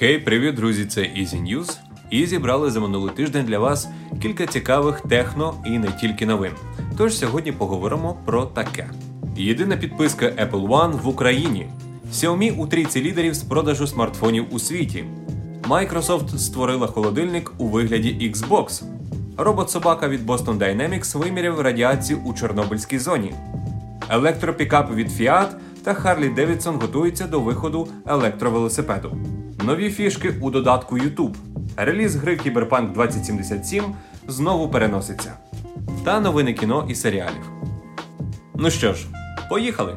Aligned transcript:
Хей, 0.00 0.18
привіт, 0.18 0.54
друзі! 0.54 0.86
Це 0.86 1.00
Easy 1.00 1.42
News. 1.42 1.78
І 2.10 2.26
зібрали 2.26 2.70
за 2.70 2.80
минулий 2.80 3.14
тиждень 3.14 3.44
для 3.44 3.58
вас 3.58 3.88
кілька 4.22 4.46
цікавих 4.46 5.00
техно 5.00 5.54
і 5.66 5.78
не 5.78 5.88
тільки 6.00 6.26
новин. 6.26 6.52
Тож 6.96 7.18
сьогодні 7.18 7.52
поговоримо 7.52 8.16
про 8.26 8.44
таке: 8.44 8.90
єдина 9.36 9.76
підписка 9.76 10.26
Apple 10.26 10.68
One 10.68 11.00
в 11.00 11.08
Україні. 11.08 11.66
Xiaomi 12.12 12.56
у 12.56 12.66
трійці 12.66 13.02
лідерів 13.02 13.34
з 13.34 13.42
продажу 13.42 13.86
смартфонів 13.86 14.46
у 14.50 14.58
світі. 14.58 15.04
Microsoft 15.68 16.38
створила 16.38 16.86
холодильник 16.86 17.52
у 17.58 17.66
вигляді 17.66 18.32
Xbox. 18.34 18.82
Робот-собака 19.36 20.08
від 20.08 20.26
Boston 20.26 20.58
Dynamics 20.58 21.18
виміряв 21.18 21.60
радіацію 21.60 22.18
у 22.24 22.34
Чорнобильській 22.34 22.98
зоні. 22.98 23.34
Електропікап 24.08 24.94
від 24.94 25.08
Fiat 25.08 25.48
та 25.84 25.92
Harley 25.92 26.34
Davidson 26.34 26.80
готуються 26.80 27.26
до 27.26 27.40
виходу 27.40 27.88
електровелосипеду. 28.06 29.16
Нові 29.64 29.90
фішки 29.90 30.34
у 30.40 30.50
додатку 30.50 30.98
YouTube. 30.98 31.34
Реліз 31.76 32.16
гри 32.16 32.36
Cyberpunk 32.44 32.92
2077 32.92 33.84
знову 34.28 34.68
переноситься. 34.68 35.32
Та 36.04 36.20
новини 36.20 36.52
кіно 36.52 36.86
і 36.88 36.94
серіалів. 36.94 37.50
Ну 38.54 38.70
що 38.70 38.94
ж, 38.94 39.06
поїхали! 39.50 39.96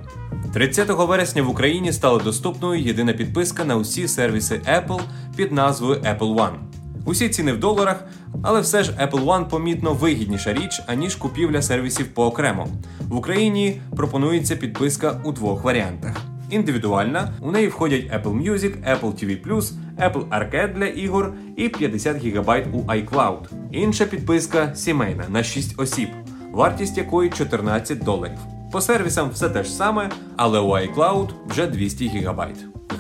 30 0.54 0.90
вересня 0.90 1.44
в 1.44 1.50
Україні 1.50 1.94
стала 1.94 2.20
доступною 2.20 2.82
єдина 2.82 3.14
підписка 3.14 3.66
на 3.66 3.76
усі 3.76 4.08
сервіси 4.08 4.62
Apple 4.68 5.02
під 5.36 5.52
назвою 5.52 5.96
Apple 5.96 6.36
One. 6.36 6.73
Усі 7.06 7.30
ціни 7.30 7.54
в 7.54 7.60
доларах, 7.60 8.04
але 8.44 8.62
все 8.62 8.84
ж 8.84 8.92
Apple 8.92 9.26
One 9.26 9.50
помітно 9.50 9.94
вигідніша 9.94 10.54
річ, 10.54 10.82
аніж 10.88 11.16
купівля 11.16 11.62
сервісів 11.62 12.08
поокремо. 12.08 12.68
В 13.10 13.16
Україні 13.16 13.82
пропонується 13.96 14.56
підписка 14.56 15.22
у 15.24 15.32
двох 15.32 15.64
варіантах. 15.64 16.22
Індивідуальна, 16.50 17.34
у 17.42 17.52
неї 17.52 17.68
входять 17.68 18.12
Apple 18.12 18.44
Music, 18.44 18.74
Apple 18.92 19.14
TV+, 19.24 19.64
Apple 20.00 20.30
Arcade 20.30 20.74
для 20.74 20.86
ігор 20.86 21.34
і 21.58 21.70
50 21.70 22.18
ГБ 22.18 22.50
у 22.74 22.82
iCloud. 22.82 23.40
Інша 23.72 24.06
підписка 24.06 24.76
сімейна 24.76 25.24
на 25.30 25.44
6 25.44 25.80
осіб, 25.80 26.10
вартість 26.52 26.98
якої 26.98 27.30
14 27.30 28.04
доларів. 28.04 28.38
По 28.72 28.82
сервісам 28.82 29.30
все 29.30 29.50
те 29.50 29.64
ж 29.64 29.70
саме, 29.70 30.10
але 30.38 30.60
у 30.60 30.70
iCloud 30.70 31.30
вже 31.48 31.68
200 31.68 32.08
ГБ. 32.08 32.48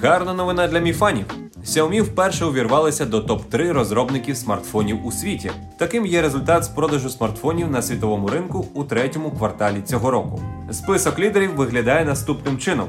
Гарна 0.01 0.33
новина 0.33 0.67
для 0.67 0.79
міфанів. 0.79 1.25
Xiaomi 1.65 2.01
вперше 2.01 2.45
увірвалися 2.45 3.05
до 3.05 3.19
топ-3 3.21 3.71
розробників 3.71 4.37
смартфонів 4.37 5.05
у 5.05 5.11
світі. 5.11 5.51
Таким 5.77 6.05
є 6.05 6.21
результат 6.21 6.63
з 6.63 6.67
продажу 6.67 7.09
смартфонів 7.09 7.71
на 7.71 7.81
світовому 7.81 8.27
ринку 8.27 8.67
у 8.73 8.83
третьому 8.83 9.31
кварталі 9.31 9.81
цього 9.85 10.11
року. 10.11 10.41
Список 10.71 11.19
лідерів 11.19 11.55
виглядає 11.55 12.05
наступним 12.05 12.57
чином. 12.57 12.87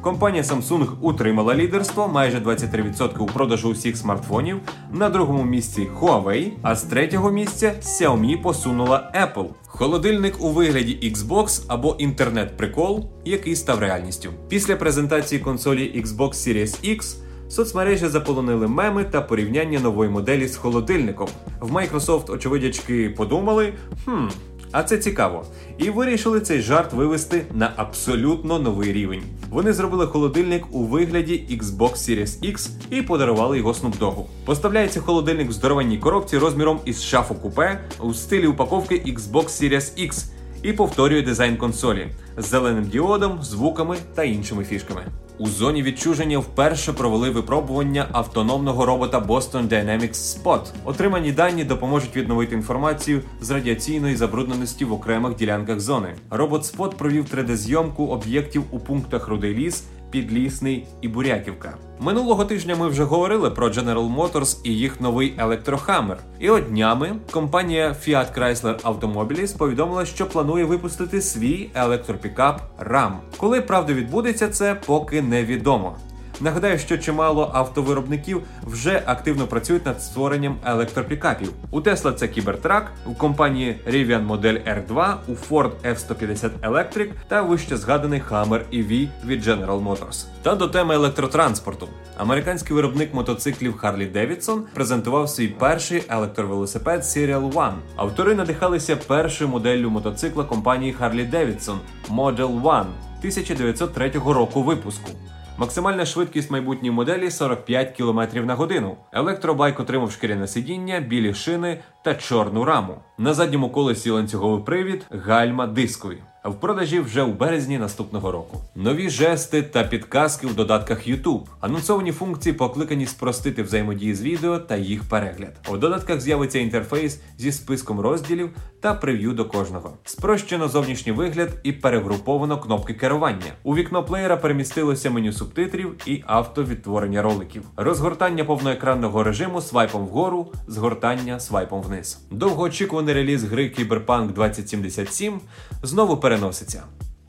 Компанія 0.00 0.42
Samsung 0.42 0.86
утримала 1.00 1.54
лідерство 1.54 2.08
майже 2.08 2.38
23% 2.38 3.18
у 3.18 3.26
продажу 3.26 3.68
усіх 3.68 3.96
смартфонів. 3.96 4.60
На 4.92 5.08
другому 5.08 5.44
місці 5.44 5.88
Huawei, 6.00 6.50
а 6.62 6.74
з 6.74 6.82
третього 6.82 7.30
місця 7.30 7.74
Xiaomi 7.82 8.42
посунула 8.42 9.12
Apple. 9.22 9.48
Холодильник 9.66 10.34
у 10.40 10.48
вигляді 10.48 11.12
Xbox 11.14 11.64
або 11.68 11.96
інтернет-прикол, 11.98 13.10
який 13.24 13.56
став 13.56 13.78
реальністю. 13.78 14.30
Після 14.48 14.76
презентації 14.76 15.40
консолі 15.40 16.02
Xbox 16.04 16.30
Series 16.30 16.96
X 16.96 17.16
соцмережі 17.48 18.06
заполонили 18.06 18.68
меми 18.68 19.04
та 19.04 19.20
порівняння 19.20 19.80
нової 19.80 20.10
моделі 20.10 20.48
з 20.48 20.56
холодильником. 20.56 21.28
В 21.60 21.72
Microsoft 21.72 22.32
очевидячки 22.32 23.14
подумали, 23.16 23.72
хм. 24.04 24.26
А 24.72 24.82
це 24.82 24.98
цікаво. 24.98 25.44
І 25.78 25.90
вирішили 25.90 26.40
цей 26.40 26.60
жарт 26.60 26.92
вивести 26.92 27.46
на 27.54 27.72
абсолютно 27.76 28.58
новий 28.58 28.92
рівень. 28.92 29.22
Вони 29.50 29.72
зробили 29.72 30.06
холодильник 30.06 30.64
у 30.70 30.84
вигляді 30.84 31.58
Xbox 31.62 31.92
Series 31.92 32.52
X 32.52 32.70
і 32.90 33.02
подарували 33.02 33.58
його 33.58 33.72
Snoop 33.72 33.98
Dogg. 33.98 34.24
Поставляється 34.44 35.00
холодильник 35.00 35.48
в 35.48 35.52
здоровенній 35.52 35.98
коробці 35.98 36.38
розміром 36.38 36.80
із 36.84 37.04
шафу 37.04 37.34
купе 37.34 37.80
у 38.00 38.14
стилі 38.14 38.46
упаковки 38.46 38.94
Xbox 38.94 39.44
Series 39.44 40.06
X 40.06 40.24
і 40.66 40.72
повторює 40.72 41.22
дизайн 41.22 41.56
консолі 41.56 42.06
з 42.36 42.46
зеленим 42.46 42.84
діодом, 42.84 43.38
звуками 43.42 43.96
та 44.14 44.24
іншими 44.24 44.64
фішками. 44.64 45.02
У 45.38 45.46
зоні 45.46 45.82
відчуження 45.82 46.38
вперше 46.38 46.92
провели 46.92 47.30
випробування 47.30 48.08
автономного 48.12 48.86
робота 48.86 49.20
Boston 49.20 49.68
Dynamics 49.68 50.42
Spot. 50.42 50.60
Отримані 50.84 51.32
дані 51.32 51.64
допоможуть 51.64 52.16
відновити 52.16 52.54
інформацію 52.54 53.20
з 53.40 53.50
радіаційної 53.50 54.16
забрудненості 54.16 54.84
в 54.84 54.92
окремих 54.92 55.36
ділянках 55.36 55.80
зони. 55.80 56.14
Робот 56.30 56.62
Spot 56.62 56.94
провів 56.94 57.24
3D-зйомку 57.34 58.06
об'єктів 58.06 58.62
у 58.70 58.78
пунктах 58.78 59.28
Рудий 59.28 59.54
ліс, 59.54 59.84
Підлісний 60.10 60.86
і 61.00 61.08
Буряківка. 61.08 61.74
Минулого 62.00 62.44
тижня 62.44 62.76
ми 62.76 62.88
вже 62.88 63.04
говорили 63.04 63.50
про 63.50 63.68
General 63.68 64.16
Motors 64.16 64.60
і 64.64 64.72
їх 64.72 65.00
новий 65.00 65.34
електрохаммер. 65.38 66.18
І 66.38 66.50
от 66.50 66.68
днями 66.68 67.16
компанія 67.30 67.96
Fiat 68.06 68.38
Chrysler 68.38 68.82
Automobiles 68.82 69.56
повідомила, 69.58 70.06
що 70.06 70.26
планує 70.26 70.64
випустити 70.64 71.22
свій 71.22 71.70
електропікап 71.74 72.60
RAM. 72.80 73.12
Коли 73.36 73.60
правда 73.60 73.92
відбудеться, 73.92 74.48
це 74.48 74.74
поки 74.86 75.22
невідомо. 75.22 75.96
Нагадаю, 76.40 76.78
що 76.78 76.98
чимало 76.98 77.50
автовиробників 77.54 78.42
вже 78.66 79.02
активно 79.06 79.46
працюють 79.46 79.86
над 79.86 80.02
створенням 80.02 80.56
електропікапів. 80.64 81.52
У 81.70 81.80
Tesla 81.80 82.12
це 82.12 82.26
Cybertruck, 82.26 82.82
у 83.06 83.14
компанії 83.14 83.80
Rivian 83.88 84.22
модель 84.22 84.54
R2, 84.54 85.14
у 85.28 85.32
Ford 85.32 85.70
F-150 85.84 86.50
Electric 86.62 87.10
та 87.28 87.42
вище 87.42 87.76
згаданий 87.76 88.22
Hammer 88.30 88.60
EV 88.72 89.08
від 89.26 89.46
General 89.46 89.84
Motors. 89.84 90.26
Та 90.42 90.54
до 90.54 90.68
теми 90.68 90.94
електротранспорту. 90.94 91.88
Американський 92.16 92.76
виробник 92.76 93.14
мотоциклів 93.14 93.74
Harley 93.82 94.12
Davidson 94.12 94.60
презентував 94.74 95.28
свій 95.28 95.48
перший 95.48 96.02
електровелосипед 96.08 97.00
Serial 97.00 97.52
One. 97.52 97.76
Автори 97.96 98.34
надихалися 98.34 98.96
першою 98.96 99.50
моделлю 99.50 99.90
мотоцикла 99.90 100.44
компанії 100.44 100.96
Harley 101.00 101.30
Davidson 101.30 101.76
Model 102.10 102.62
One 102.62 102.86
1903 103.18 104.10
року 104.10 104.62
випуску. 104.62 105.10
Максимальна 105.58 106.06
швидкість 106.06 106.50
майбутньої 106.50 106.90
моделі 106.90 107.30
45 107.30 107.96
км 107.96 108.20
на 108.34 108.54
годину. 108.54 108.96
Електробайк 109.12 109.80
отримав 109.80 110.10
шкіряне 110.12 110.46
сидіння, 110.46 111.00
білі 111.00 111.34
шини 111.34 111.78
та 112.04 112.14
чорну 112.14 112.64
раму. 112.64 112.94
На 113.18 113.34
задньому 113.34 113.70
колесі 113.70 114.10
ланцюговий 114.10 114.64
привід, 114.64 115.06
гальма 115.10 115.66
дискові. 115.66 116.22
В 116.48 116.54
продажі 116.54 117.00
вже 117.00 117.22
у 117.22 117.32
березні 117.32 117.78
наступного 117.78 118.32
року. 118.32 118.60
Нові 118.74 119.10
жести 119.10 119.62
та 119.62 119.84
підказки 119.84 120.46
в 120.46 120.54
додатках 120.54 121.08
YouTube. 121.08 121.42
Анонсовані 121.60 122.12
функції 122.12 122.52
покликані 122.52 123.06
спростити 123.06 123.62
взаємодії 123.62 124.14
з 124.14 124.22
відео 124.22 124.58
та 124.58 124.76
їх 124.76 125.02
перегляд. 125.08 125.52
У 125.68 125.76
додатках 125.76 126.20
з'явиться 126.20 126.58
інтерфейс 126.58 127.20
зі 127.38 127.52
списком 127.52 128.00
розділів 128.00 128.50
та 128.80 128.94
прев'ю 128.94 129.32
до 129.32 129.44
кожного. 129.44 129.92
Спрощено 130.04 130.68
зовнішній 130.68 131.12
вигляд 131.12 131.50
і 131.62 131.72
перегруповано 131.72 132.58
кнопки 132.58 132.94
керування. 132.94 133.52
У 133.62 133.76
вікно 133.76 134.04
плеєра 134.04 134.36
перемістилося 134.36 135.10
меню 135.10 135.32
субтитрів 135.32 135.94
і 136.06 136.22
автовідтворення 136.26 137.22
роликів. 137.22 137.62
Розгортання 137.76 138.44
повноекранного 138.44 139.24
режиму 139.24 139.60
свайпом 139.60 140.06
вгору, 140.06 140.52
згортання 140.68 141.40
свайпом 141.40 141.82
вниз. 141.82 142.20
Довгоочікуваний 142.30 143.14
реліз 143.14 143.44
гри 143.44 143.72
Cyberpunk 143.78 144.32
2077 144.32 145.40
знову 145.82 146.16
переноситься. 146.36 146.82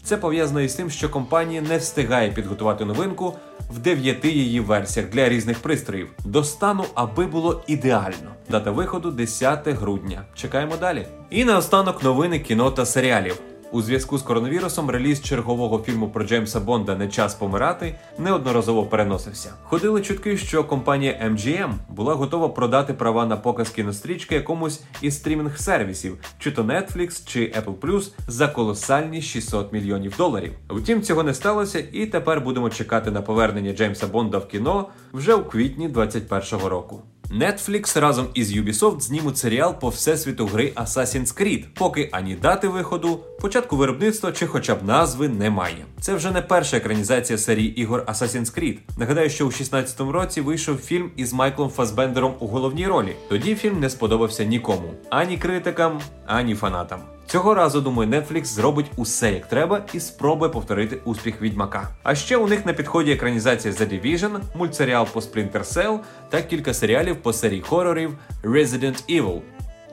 Це 0.04 0.18
пов'язано 0.18 0.62
із 0.62 0.74
тим, 0.74 0.90
що 0.90 1.10
компанія 1.10 1.62
не 1.62 1.78
встигає 1.78 2.32
підготувати 2.32 2.86
новинку 2.86 3.34
в 3.72 3.80
дев'яти 3.80 4.32
її 4.32 4.60
версіях 4.60 5.10
для 5.10 5.30
різних 5.30 5.60
пристроїв 5.60 6.10
до 6.26 6.44
стану, 6.44 6.86
аби 6.94 7.26
було 7.26 7.64
ідеально. 7.68 8.32
Дата 8.50 8.72
виходу 8.72 9.12
10 9.12 9.68
грудня. 9.68 10.26
Чекаємо 10.36 10.78
далі. 10.78 11.08
І 11.30 11.46
наостанок 11.46 12.04
новини 12.04 12.40
кіно 12.40 12.72
та 12.72 12.86
серіалів. 12.86 13.42
У 13.72 13.82
зв'язку 13.82 14.18
з 14.18 14.22
коронавірусом 14.22 14.90
реліз 14.90 15.22
чергового 15.22 15.84
фільму 15.84 16.10
про 16.10 16.24
Джеймса 16.24 16.60
Бонда 16.60 16.96
Не 16.96 17.08
час 17.08 17.36
помирати 17.36 17.96
неодноразово 18.18 18.86
переносився. 18.86 19.54
Ходили 19.64 20.02
чутки, 20.02 20.38
що 20.38 20.64
компанія 20.64 21.32
MGM 21.32 21.74
була 21.90 22.14
готова 22.14 22.50
продати 22.50 22.94
права 22.94 23.26
на 23.26 23.38
показ 23.38 23.70
кінострічки 23.70 24.36
якомусь 24.36 24.82
із 25.02 25.26
стрімінг-сервісів, 25.26 26.14
чи 26.40 26.52
то 26.52 26.64
Netflix, 26.64 27.28
чи 27.28 27.40
Apple 27.40 28.12
за 28.28 28.48
колосальні 28.48 29.22
600 29.22 29.74
мільйонів 29.74 30.14
доларів. 30.18 30.54
Втім, 30.70 31.02
цього 31.02 31.24
не 31.24 31.34
сталося, 31.34 31.84
і 31.92 32.06
тепер 32.06 32.42
будемо 32.42 32.70
чекати 32.70 33.12
на 33.12 33.22
повернення 33.22 33.74
Джеймса 33.74 34.08
Бонда 34.08 34.38
в 34.38 34.48
кіно 34.48 34.90
вже 35.14 35.34
у 35.34 35.44
квітні 35.44 35.88
2021 35.88 36.68
року. 36.68 37.02
Netflix 37.32 38.00
разом 38.00 38.28
із 38.34 38.54
Ubisoft 38.54 39.00
знімуть 39.00 39.38
серіал 39.38 39.80
по 39.80 39.90
всесвіту 39.90 40.46
гри 40.46 40.74
Assassin's 40.76 41.42
Creed, 41.42 41.66
поки 41.74 42.10
ані 42.12 42.36
дати 42.36 42.68
виходу, 42.68 43.20
початку 43.42 43.78
виробництва 43.78 44.32
чи 44.32 44.48
хоча 44.48 44.76
б 44.76 44.84
назви 44.84 45.30
немає. 45.30 45.86
Це 46.02 46.16
вже 46.16 46.32
не 46.32 46.42
перша 46.42 46.78
екранізація 46.78 47.38
серії 47.38 47.82
ігор 47.82 48.04
Assassin's 48.08 48.60
Creed. 48.60 48.78
Нагадаю, 48.98 49.30
що 49.30 49.48
у 49.48 49.50
16-му 49.50 50.12
році 50.12 50.42
вийшов 50.42 50.78
фільм 50.78 51.12
із 51.16 51.34
Майклом 51.34 51.70
Фасбендером 51.70 52.34
у 52.40 52.48
головній 52.48 52.88
ролі. 52.88 53.16
Тоді 53.30 53.56
фільм 53.56 53.80
не 53.80 53.90
сподобався 53.90 54.44
нікому, 54.44 54.94
ані 55.10 55.38
критикам, 55.38 56.02
ані 56.26 56.56
фанатам. 56.56 57.00
Цього 57.28 57.54
разу, 57.54 57.82
думаю, 57.82 58.10
Netflix 58.10 58.46
зробить 58.46 58.92
усе 58.96 59.34
як 59.34 59.48
треба 59.48 59.86
і 59.94 60.00
спробує 60.00 60.52
повторити 60.52 61.00
успіх 61.06 61.42
відьмака. 61.42 61.90
А 62.04 62.16
ще 62.16 62.38
у 62.38 62.48
них 62.48 62.66
на 62.66 62.74
підході 62.74 63.12
екранізація 63.12 63.74
The 63.74 63.88
Division, 63.90 64.40
мультсеріал 64.56 65.08
по 65.14 65.20
Splinter 65.20 65.64
Cell 65.64 66.00
та 66.30 66.42
кілька 66.42 66.74
серіалів 66.74 67.16
по 67.16 67.34
серії 67.34 67.62
хорорів 67.62 68.18
Resident 68.44 69.22
Evil. 69.22 69.42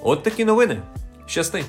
От 0.03 0.23
такі 0.23 0.45
новини. 0.45 0.81
Щасти! 1.27 1.65